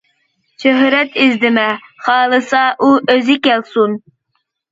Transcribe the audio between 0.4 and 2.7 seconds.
شۆھرەت ئىزدىمە، خالىسا